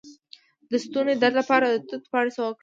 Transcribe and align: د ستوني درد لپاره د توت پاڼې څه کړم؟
د 0.69 0.73
ستوني 0.85 1.13
درد 1.21 1.35
لپاره 1.39 1.65
د 1.69 1.75
توت 1.87 2.03
پاڼې 2.11 2.31
څه 2.35 2.41
کړم؟ 2.55 2.57